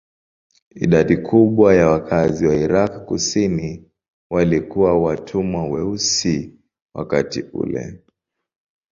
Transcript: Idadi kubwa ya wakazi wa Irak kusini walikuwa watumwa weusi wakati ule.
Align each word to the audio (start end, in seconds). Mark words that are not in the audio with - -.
Idadi 0.75 1.17
kubwa 1.17 1.75
ya 1.75 1.89
wakazi 1.89 2.47
wa 2.47 2.55
Irak 2.55 3.05
kusini 3.05 3.91
walikuwa 4.31 4.99
watumwa 5.01 5.67
weusi 5.69 6.59
wakati 6.93 7.41
ule. 7.41 8.01